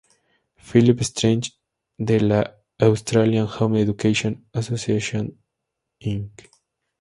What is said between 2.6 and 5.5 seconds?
"Australian Home Education Association